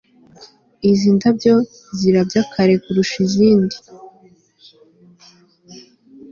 izi 0.89 1.09
ndabyo 1.17 1.53
zirabya 1.97 2.41
kare 2.51 2.75
kurusha 2.83 3.15
izindi 3.25 3.75